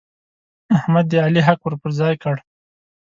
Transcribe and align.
احمد 0.77 1.05
د 1.11 1.13
علي 1.25 1.41
حق 1.47 1.59
ور 1.63 1.75
پر 1.81 1.91
ځای 1.99 2.13
کړ. 2.23 2.35